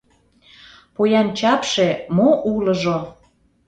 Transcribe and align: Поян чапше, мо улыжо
Поян 0.95 1.27
чапше, 1.39 1.87
мо 2.15 2.29
улыжо 2.53 2.97